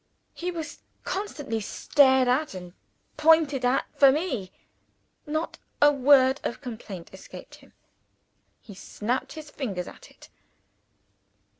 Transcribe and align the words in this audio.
He 0.33 0.49
was 0.49 0.79
constantly 1.03 1.59
stared 1.59 2.27
at 2.27 2.55
and 2.55 2.73
pointed 3.17 3.63
at, 3.63 3.85
for 3.95 4.11
me. 4.11 4.51
Not 5.27 5.59
a 5.79 5.91
word 5.91 6.41
of 6.43 6.59
complaint 6.59 7.11
escaped 7.13 7.53
him. 7.57 7.73
He 8.59 8.73
snapped 8.73 9.33
his 9.33 9.51
fingers 9.51 9.87
at 9.87 10.09
it. 10.09 10.29